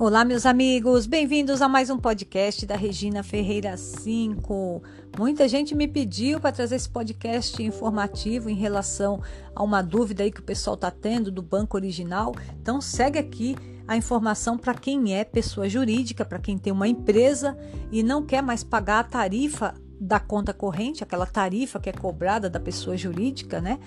Olá, 0.00 0.24
meus 0.24 0.46
amigos, 0.46 1.04
bem-vindos 1.04 1.60
a 1.60 1.68
mais 1.68 1.90
um 1.90 1.98
podcast 1.98 2.64
da 2.64 2.74
Regina 2.74 3.22
Ferreira 3.22 3.76
5. 3.76 4.82
Muita 5.18 5.46
gente 5.46 5.74
me 5.74 5.86
pediu 5.86 6.40
para 6.40 6.52
trazer 6.52 6.76
esse 6.76 6.88
podcast 6.88 7.62
informativo 7.62 8.48
em 8.48 8.54
relação 8.54 9.22
a 9.54 9.62
uma 9.62 9.82
dúvida 9.82 10.22
aí 10.22 10.32
que 10.32 10.40
o 10.40 10.42
pessoal 10.42 10.72
está 10.72 10.90
tendo 10.90 11.30
do 11.30 11.42
banco 11.42 11.76
original. 11.76 12.34
Então, 12.58 12.80
segue 12.80 13.18
aqui 13.18 13.54
a 13.86 13.94
informação 13.94 14.56
para 14.56 14.72
quem 14.72 15.14
é 15.14 15.22
pessoa 15.22 15.68
jurídica, 15.68 16.24
para 16.24 16.38
quem 16.38 16.56
tem 16.56 16.72
uma 16.72 16.88
empresa 16.88 17.54
e 17.92 18.02
não 18.02 18.24
quer 18.24 18.42
mais 18.42 18.64
pagar 18.64 19.00
a 19.00 19.04
tarifa 19.04 19.74
da 20.00 20.18
conta 20.18 20.54
corrente, 20.54 21.04
aquela 21.04 21.26
tarifa 21.26 21.78
que 21.78 21.90
é 21.90 21.92
cobrada 21.92 22.48
da 22.48 22.58
pessoa 22.58 22.96
jurídica, 22.96 23.60
né? 23.60 23.78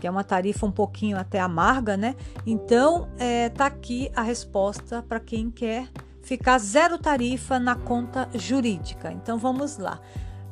Que 0.00 0.06
é 0.06 0.10
uma 0.10 0.24
tarifa 0.24 0.66
um 0.66 0.70
pouquinho 0.70 1.18
até 1.18 1.40
amarga, 1.40 1.96
né? 1.96 2.14
Então, 2.46 3.08
é, 3.18 3.48
tá 3.48 3.66
aqui 3.66 4.10
a 4.14 4.22
resposta 4.22 5.02
para 5.02 5.18
quem 5.20 5.50
quer 5.50 5.88
ficar 6.22 6.58
zero 6.58 6.98
tarifa 6.98 7.58
na 7.58 7.74
conta 7.74 8.28
jurídica. 8.34 9.10
Então, 9.12 9.38
vamos 9.38 9.78
lá. 9.78 10.00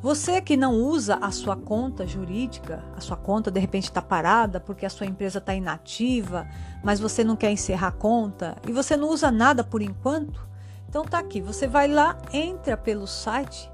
Você 0.02 0.40
que 0.40 0.56
não 0.56 0.76
usa 0.76 1.16
a 1.16 1.30
sua 1.30 1.54
conta 1.56 2.06
jurídica, 2.06 2.82
a 2.96 3.00
sua 3.00 3.18
conta 3.18 3.50
de 3.50 3.60
repente 3.60 3.84
está 3.84 4.00
parada 4.00 4.58
porque 4.58 4.86
a 4.86 4.90
sua 4.90 5.04
empresa 5.06 5.36
está 5.38 5.54
inativa, 5.54 6.48
mas 6.82 6.98
você 6.98 7.22
não 7.22 7.36
quer 7.36 7.50
encerrar 7.50 7.88
a 7.88 7.92
conta 7.92 8.56
e 8.66 8.72
você 8.72 8.96
não 8.96 9.10
usa 9.10 9.30
nada 9.30 9.62
por 9.62 9.82
enquanto, 9.82 10.48
então 10.88 11.04
tá 11.04 11.18
aqui. 11.18 11.42
Você 11.42 11.66
vai 11.66 11.86
lá, 11.86 12.16
entra 12.32 12.78
pelo 12.78 13.06
site 13.06 13.70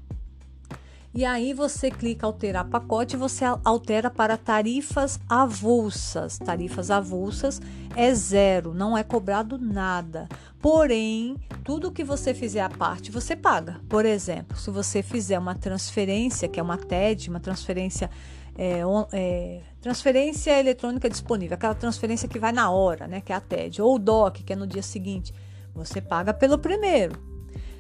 E 1.18 1.26
aí 1.26 1.52
você 1.52 1.90
clica 1.90 2.28
alterar 2.28 2.70
pacote 2.70 3.16
e 3.16 3.18
você 3.18 3.44
altera 3.66 4.08
para 4.08 4.38
tarifas 4.38 5.20
avulsas. 5.28 6.38
Tarifas 6.38 6.92
avulsas 6.92 7.59
é 7.96 8.14
zero, 8.14 8.72
não 8.72 8.96
é 8.96 9.04
cobrado 9.04 9.58
nada. 9.58 10.30
Porém, 10.62 11.36
tudo 11.64 11.92
que 11.92 12.04
você 12.04 12.36
fizer 12.36 12.62
à 12.62 12.70
parte, 12.70 13.09
você 13.09 13.36
paga. 13.36 13.82
Por 13.90 14.06
exemplo, 14.06 14.56
se 14.56 14.70
você 14.70 15.02
fizer 15.02 15.40
uma 15.40 15.56
transferência, 15.56 16.48
que 16.48 16.59
é 16.59 16.64
uma 16.64 16.78
TED, 16.78 17.31
uma 17.31 17.40
transferência 17.40 18.12
é, 18.56 18.81
é, 19.12 19.62
transferência 19.81 20.59
eletrônica 20.59 21.09
disponível, 21.09 21.56
aquela 21.56 21.74
transferência 21.74 22.30
que 22.30 22.38
vai 22.38 22.52
na 22.52 22.70
hora, 22.70 23.08
né, 23.08 23.22
que 23.22 23.34
é 23.34 23.36
a 23.36 23.42
TED, 23.42 23.81
ou 23.81 23.96
o 23.96 24.00
DOC, 24.00 24.44
que 24.44 24.54
é 24.54 24.56
no 24.56 24.68
dia 24.68 24.84
seguinte, 24.84 25.34
você 25.74 26.00
paga 26.00 26.31
pelo 26.31 26.59
primeiro. 26.59 27.20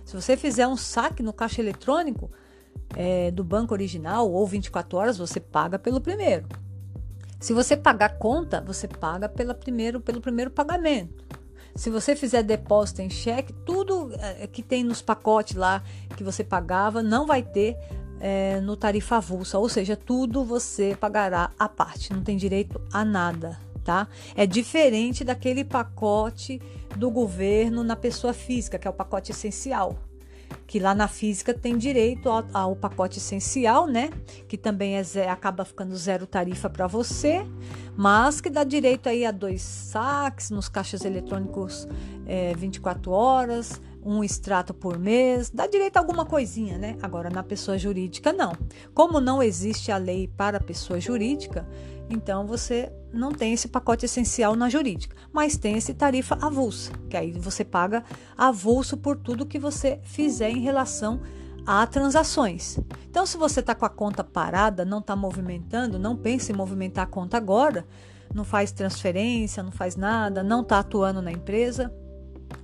Se 0.03 0.15
você 0.15 0.35
fizer 0.35 0.67
um 0.67 0.75
saque 0.75 1.21
no 1.21 1.31
caixa 1.31 1.61
eletrônico, 1.61 2.31
é, 2.95 3.31
do 3.31 3.43
banco 3.43 3.73
original 3.73 4.31
ou 4.31 4.45
24 4.45 4.97
horas, 4.97 5.17
você 5.17 5.39
paga 5.39 5.77
pelo 5.77 6.01
primeiro. 6.01 6.47
Se 7.39 7.53
você 7.53 7.77
pagar 7.77 8.17
conta, 8.17 8.61
você 8.61 8.87
paga 8.87 9.29
pela 9.29 9.53
primeiro, 9.53 9.99
pelo 10.01 10.19
primeiro 10.19 10.49
pagamento. 10.49 11.23
Se 11.75 11.91
você 11.91 12.15
fizer 12.15 12.41
depósito 12.41 13.03
em 13.03 13.09
cheque, 13.09 13.53
tudo 13.53 14.11
é, 14.19 14.47
que 14.47 14.63
tem 14.63 14.83
nos 14.83 15.01
pacotes 15.01 15.55
lá 15.55 15.83
que 16.15 16.23
você 16.23 16.43
pagava 16.43 17.03
não 17.03 17.27
vai 17.27 17.43
ter 17.43 17.77
é, 18.19 18.59
no 18.61 18.75
tarifa 18.75 19.17
avulsa, 19.17 19.59
ou 19.59 19.69
seja, 19.69 19.95
tudo 19.95 20.43
você 20.43 20.97
pagará 20.99 21.51
à 21.59 21.69
parte, 21.69 22.11
não 22.11 22.23
tem 22.23 22.35
direito 22.35 22.81
a 22.91 23.05
nada, 23.05 23.59
tá? 23.83 24.07
É 24.35 24.47
diferente 24.47 25.23
daquele 25.23 25.63
pacote 25.63 26.59
do 26.95 27.11
governo 27.11 27.83
na 27.83 27.95
pessoa 27.95 28.33
física, 28.33 28.79
que 28.79 28.87
é 28.87 28.89
o 28.89 28.93
pacote 28.93 29.31
essencial 29.31 29.99
que 30.65 30.79
lá 30.79 30.93
na 30.93 31.07
física 31.07 31.53
tem 31.53 31.77
direito 31.77 32.29
ao, 32.29 32.45
ao 32.53 32.75
pacote 32.75 33.19
essencial, 33.19 33.87
né? 33.87 34.09
Que 34.47 34.57
também 34.57 34.95
é 34.95 35.29
acaba 35.29 35.63
ficando 35.63 35.95
zero 35.95 36.27
tarifa 36.27 36.69
para 36.69 36.87
você, 36.87 37.45
mas 37.95 38.41
que 38.41 38.49
dá 38.49 38.63
direito 38.63 39.07
aí 39.07 39.25
a 39.25 39.31
dois 39.31 39.61
saques 39.61 40.49
nos 40.49 40.67
caixas 40.67 41.05
eletrônicos 41.05 41.87
é, 42.25 42.53
24 42.55 43.11
horas, 43.11 43.81
um 44.03 44.23
extrato 44.23 44.73
por 44.73 44.97
mês, 44.97 45.49
dá 45.49 45.67
direito 45.67 45.97
a 45.97 45.99
alguma 45.99 46.25
coisinha, 46.25 46.77
né? 46.77 46.97
Agora 47.01 47.29
na 47.29 47.43
pessoa 47.43 47.77
jurídica 47.77 48.31
não. 48.31 48.53
Como 48.93 49.19
não 49.19 49.41
existe 49.41 49.91
a 49.91 49.97
lei 49.97 50.27
para 50.27 50.57
a 50.57 50.61
pessoa 50.61 50.99
jurídica, 50.99 51.67
então 52.09 52.45
você 52.45 52.91
não 53.13 53.31
tem 53.31 53.53
esse 53.53 53.67
pacote 53.67 54.05
essencial 54.05 54.55
na 54.55 54.69
jurídica, 54.69 55.15
mas 55.31 55.57
tem 55.57 55.77
esse 55.77 55.93
tarifa 55.93 56.37
avulsa, 56.41 56.91
que 57.09 57.17
aí 57.17 57.31
você 57.31 57.63
paga 57.63 58.03
avulso 58.37 58.97
por 58.97 59.17
tudo 59.17 59.45
que 59.45 59.59
você 59.59 59.99
fizer 60.03 60.49
em 60.49 60.59
relação 60.59 61.21
a 61.65 61.85
transações. 61.85 62.79
Então, 63.09 63.25
se 63.25 63.37
você 63.37 63.59
está 63.59 63.75
com 63.75 63.85
a 63.85 63.89
conta 63.89 64.23
parada, 64.23 64.85
não 64.85 64.99
está 64.99 65.15
movimentando, 65.15 65.99
não 65.99 66.15
pense 66.15 66.51
em 66.51 66.55
movimentar 66.55 67.03
a 67.03 67.07
conta 67.07 67.35
agora, 67.35 67.85
não 68.33 68.45
faz 68.45 68.71
transferência, 68.71 69.61
não 69.61 69.71
faz 69.71 69.97
nada, 69.97 70.43
não 70.43 70.61
está 70.61 70.79
atuando 70.79 71.21
na 71.21 71.31
empresa, 71.31 71.93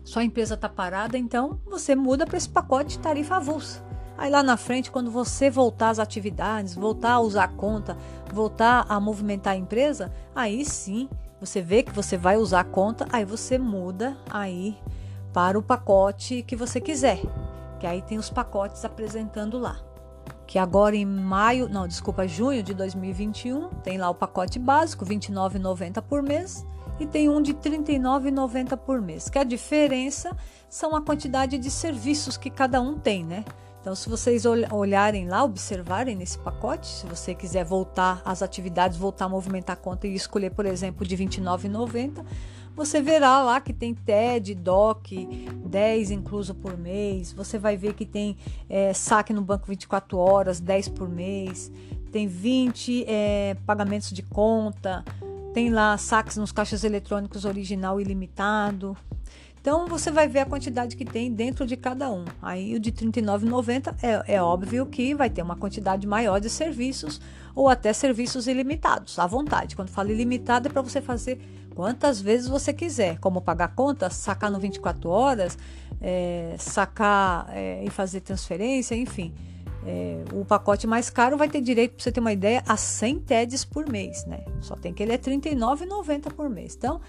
sua 0.06 0.24
empresa 0.24 0.54
está 0.54 0.70
parada, 0.70 1.18
então 1.18 1.60
você 1.66 1.96
muda 1.96 2.26
para 2.26 2.38
esse 2.38 2.48
pacote 2.48 2.98
de 2.98 3.00
tarifa 3.00 3.36
avulsa. 3.36 3.84
Aí 4.18 4.30
lá 4.30 4.44
na 4.44 4.58
frente, 4.58 4.92
quando 4.92 5.10
você 5.10 5.50
voltar 5.50 5.90
às 5.90 6.00
atividades, 6.00 6.76
voltar 6.76 7.14
a 7.14 7.20
usar 7.20 7.46
a 7.46 7.48
conta, 7.48 7.98
voltar 8.32 8.86
a 8.88 9.00
movimentar 9.00 9.54
a 9.54 9.58
empresa, 9.58 10.12
aí 10.36 10.64
sim 10.64 11.10
você 11.40 11.62
vê 11.62 11.84
que 11.84 11.92
você 11.92 12.16
vai 12.16 12.38
usar 12.38 12.62
a 12.62 12.64
conta, 12.64 13.08
aí 13.12 13.26
você 13.26 13.58
muda 13.58 14.16
aí 14.30 14.78
para 15.34 15.58
o 15.58 15.64
pacote 15.64 16.44
que 16.44 16.56
você 16.56 16.80
quiser. 16.80 17.20
Que 17.80 17.88
aí 17.88 18.02
tem 18.02 18.18
os 18.18 18.30
pacotes 18.30 18.86
apresentando 18.86 19.58
lá. 19.58 19.78
Que 20.48 20.58
agora 20.58 20.96
em 20.96 21.06
maio, 21.06 21.68
não, 21.68 21.88
desculpa, 21.88 22.28
junho 22.28 22.64
de 22.64 22.74
2021, 22.74 23.70
tem 23.84 23.98
lá 23.98 24.10
o 24.10 24.16
pacote 24.16 24.60
básico, 24.60 25.04
R$ 25.04 25.16
29,90 25.16 26.02
por 26.02 26.22
mês 26.22 26.66
e 27.00 27.06
tem 27.06 27.28
um 27.28 27.42
de 27.42 27.52
R$ 27.52 27.58
39,90 27.60 28.78
por 28.78 29.02
mês. 29.02 29.30
Que 29.30 29.40
a 29.40 29.44
diferença 29.44 30.36
são 30.70 30.96
a 30.96 31.02
quantidade 31.02 31.58
de 31.58 31.70
serviços 31.70 32.38
que 32.38 32.50
cada 32.50 32.80
um 32.80 32.98
tem, 32.98 33.24
né? 33.24 33.44
Então, 33.84 33.94
se 33.96 34.08
vocês 34.08 34.46
olharem 34.46 35.28
lá, 35.28 35.44
observarem 35.44 36.16
nesse 36.16 36.40
pacote, 36.40 36.88
se 36.88 37.06
você 37.06 37.36
quiser 37.36 37.66
voltar 37.66 38.22
às 38.24 38.42
atividades, 38.42 38.98
voltar 38.98 39.26
a 39.26 39.30
movimentar 39.30 39.74
a 39.74 39.76
conta 39.76 40.08
e 40.08 40.16
escolher, 40.16 40.52
por 40.52 40.66
exemplo, 40.66 41.06
de 41.06 41.18
R$ 41.18 41.26
29,90, 41.26 42.24
você 42.74 43.02
verá 43.02 43.44
lá 43.44 43.60
que 43.60 43.74
tem 43.74 43.94
TED, 43.94 44.56
DOC, 44.56 45.28
10 45.66 46.12
incluso 46.12 46.56
por 46.56 46.78
mês. 46.78 47.34
Você 47.34 47.60
vai 47.60 47.76
ver 47.76 47.94
que 47.94 48.06
tem 48.06 48.38
é, 48.70 48.94
saque 48.94 49.34
no 49.34 49.42
banco 49.42 49.68
24 49.68 50.18
horas, 50.18 50.62
10 50.62 50.88
por 50.88 51.10
mês. 51.10 51.70
Tem 52.10 52.26
20 52.26 53.04
é, 53.06 53.58
pagamentos 53.66 54.12
de 54.12 54.24
conta. 54.24 55.04
Tem 55.54 55.70
lá 55.70 55.98
saques 55.98 56.38
nos 56.38 56.54
caixas 56.54 56.86
eletrônicos 56.86 57.44
original 57.44 58.00
ilimitado. 58.00 58.96
Então 59.64 59.88
você 59.88 60.12
vai 60.12 60.28
ver 60.28 60.40
a 60.40 60.46
quantidade 60.46 60.98
que 60.98 61.06
tem 61.06 61.32
dentro 61.32 61.66
de 61.66 61.78
cada 61.78 62.12
um. 62.12 62.26
Aí 62.42 62.76
o 62.76 62.80
de 62.82 62.90
R$ 62.90 62.98
39,90 62.98 63.96
é, 64.04 64.36
é 64.36 64.44
óbvio 64.44 64.86
que 64.86 65.16
vai 65.16 65.30
ter 65.30 65.42
uma 65.42 65.56
quantidade 65.56 66.06
maior 66.06 66.42
de 66.42 66.50
serviços 66.50 67.22
ou 67.56 67.70
até 67.70 67.94
serviços 67.94 68.46
ilimitados, 68.46 69.18
à 69.18 69.26
vontade. 69.26 69.74
Quando 69.74 69.88
falo 69.88 70.12
ilimitado 70.12 70.68
é 70.68 70.70
para 70.72 70.82
você 70.82 71.00
fazer 71.00 71.40
quantas 71.74 72.20
vezes 72.20 72.50
você 72.50 72.74
quiser, 72.74 73.20
como 73.20 73.40
pagar 73.40 73.70
conta, 73.70 74.10
sacar 74.10 74.52
no 74.52 74.60
24 74.60 75.10
horas, 75.10 75.58
é, 76.02 76.58
sacar 76.60 77.48
é, 77.52 77.86
e 77.86 77.90
fazer 77.90 78.20
transferência, 78.20 78.96
enfim. 78.96 79.34
É, 79.86 80.26
o 80.34 80.44
pacote 80.44 80.86
mais 80.86 81.10
caro 81.10 81.38
vai 81.38 81.48
ter 81.48 81.62
direito, 81.62 81.94
para 81.96 82.04
você 82.04 82.12
ter 82.12 82.20
uma 82.20 82.34
ideia, 82.34 82.62
a 82.68 82.76
100 82.76 83.20
TEDs 83.22 83.64
por 83.64 83.90
mês, 83.90 84.26
né? 84.26 84.44
Só 84.60 84.76
tem 84.76 84.94
que 84.94 85.02
ele 85.02 85.14
é 85.14 85.16
R$ 85.16 85.22
39,90 85.22 86.34
por 86.34 86.50
mês. 86.50 86.76
Então, 86.76 87.00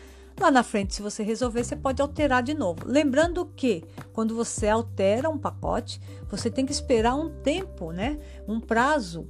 Lá 0.41 0.51
na 0.51 0.63
frente, 0.63 0.95
se 0.95 1.03
você 1.03 1.23
resolver, 1.23 1.63
você 1.63 1.77
pode 1.77 2.03
alterar 2.03 2.43
de 2.43 2.55
novo. 2.55 2.81
Lembrando 2.85 3.47
que 3.55 3.85
quando 4.13 4.35
você 4.35 4.69
altera 4.69 5.31
um 5.31 5.39
pacote, 5.39 6.01
você 6.29 6.51
tem 6.51 6.67
que 6.67 6.73
esperar 6.73 7.15
um 7.15 7.31
tempo, 7.43 7.93
né? 7.93 8.19
Um 8.47 8.61
prazo 8.61 9.29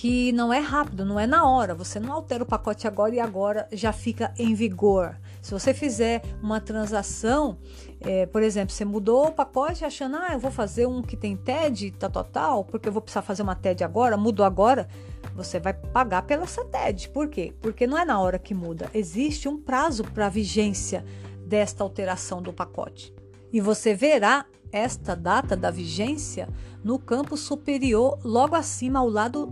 que 0.00 0.32
não 0.32 0.50
é 0.50 0.60
rápido, 0.60 1.04
não 1.04 1.20
é 1.20 1.26
na 1.26 1.46
hora. 1.46 1.74
Você 1.74 2.00
não 2.00 2.14
altera 2.14 2.42
o 2.42 2.46
pacote 2.46 2.88
agora 2.88 3.14
e 3.14 3.20
agora 3.20 3.68
já 3.70 3.92
fica 3.92 4.32
em 4.38 4.54
vigor. 4.54 5.14
Se 5.42 5.52
você 5.52 5.74
fizer 5.74 6.22
uma 6.42 6.58
transação, 6.58 7.58
é, 8.00 8.24
por 8.24 8.42
exemplo, 8.42 8.74
você 8.74 8.82
mudou 8.82 9.26
o 9.26 9.32
pacote 9.32 9.84
achando, 9.84 10.16
ah, 10.16 10.30
eu 10.32 10.38
vou 10.38 10.50
fazer 10.50 10.86
um 10.86 11.02
que 11.02 11.18
tem 11.18 11.36
TED, 11.36 11.90
tal, 11.98 12.08
tal, 12.08 12.24
tal, 12.24 12.64
porque 12.64 12.88
eu 12.88 12.92
vou 12.94 13.02
precisar 13.02 13.20
fazer 13.20 13.42
uma 13.42 13.54
TED 13.54 13.84
agora, 13.84 14.16
mudou 14.16 14.46
agora, 14.46 14.88
você 15.34 15.60
vai 15.60 15.74
pagar 15.74 16.22
pela 16.22 16.44
essa 16.44 16.64
TED. 16.64 17.10
Por 17.10 17.28
quê? 17.28 17.52
Porque 17.60 17.86
não 17.86 17.98
é 17.98 18.04
na 18.06 18.18
hora 18.18 18.38
que 18.38 18.54
muda, 18.54 18.88
existe 18.94 19.50
um 19.50 19.60
prazo 19.60 20.02
para 20.02 20.30
vigência 20.30 21.04
desta 21.46 21.84
alteração 21.84 22.40
do 22.40 22.54
pacote. 22.54 23.12
E 23.52 23.60
você 23.60 23.92
verá 23.92 24.46
esta 24.72 25.14
data 25.14 25.56
da 25.56 25.70
vigência 25.70 26.48
no 26.82 26.98
campo 26.98 27.36
superior, 27.36 28.18
logo 28.24 28.54
acima, 28.54 29.00
ao 29.00 29.08
lado 29.08 29.46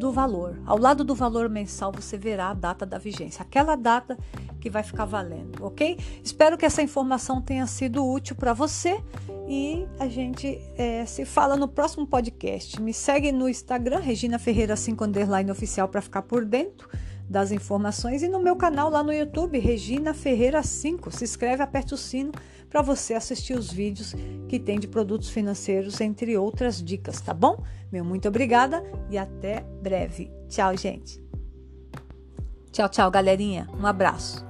do 0.00 0.10
valor. 0.10 0.58
Ao 0.64 0.78
lado 0.78 1.04
do 1.04 1.14
valor 1.14 1.48
mensal, 1.48 1.92
você 1.92 2.16
verá 2.16 2.48
a 2.48 2.54
data 2.54 2.86
da 2.86 2.96
vigência, 2.96 3.42
aquela 3.42 3.76
data 3.76 4.18
que 4.58 4.70
vai 4.70 4.82
ficar 4.82 5.04
valendo, 5.04 5.64
ok? 5.64 5.98
Espero 6.24 6.56
que 6.56 6.64
essa 6.64 6.82
informação 6.82 7.40
tenha 7.40 7.66
sido 7.66 8.04
útil 8.04 8.34
para 8.34 8.54
você 8.54 8.98
e 9.46 9.86
a 9.98 10.08
gente 10.08 10.58
é, 10.76 11.04
se 11.04 11.24
fala 11.24 11.54
no 11.54 11.68
próximo 11.68 12.06
podcast. 12.06 12.80
Me 12.80 12.94
segue 12.94 13.30
no 13.30 13.48
Instagram, 13.48 14.00
Regina 14.00 14.38
Ferreira 14.38 14.74
5 14.74 15.04
underline 15.04 15.50
oficial, 15.50 15.86
para 15.86 16.00
ficar 16.00 16.22
por 16.22 16.44
dentro 16.44 16.88
das 17.30 17.52
informações 17.52 18.24
e 18.24 18.28
no 18.28 18.40
meu 18.40 18.56
canal 18.56 18.90
lá 18.90 19.04
no 19.04 19.12
YouTube, 19.12 19.56
Regina 19.56 20.12
Ferreira 20.12 20.64
5. 20.64 21.12
Se 21.12 21.22
inscreve, 21.22 21.62
aperta 21.62 21.94
o 21.94 21.98
sino 21.98 22.32
para 22.68 22.82
você 22.82 23.14
assistir 23.14 23.56
os 23.56 23.72
vídeos 23.72 24.16
que 24.48 24.58
tem 24.58 24.80
de 24.80 24.88
produtos 24.88 25.30
financeiros, 25.30 26.00
entre 26.00 26.36
outras 26.36 26.82
dicas, 26.82 27.20
tá 27.20 27.32
bom? 27.32 27.62
Meu 27.92 28.04
muito 28.04 28.26
obrigada 28.26 28.82
e 29.08 29.16
até 29.16 29.60
breve. 29.80 30.28
Tchau, 30.48 30.76
gente. 30.76 31.22
Tchau, 32.72 32.88
tchau, 32.88 33.10
galerinha. 33.10 33.68
Um 33.78 33.86
abraço. 33.86 34.49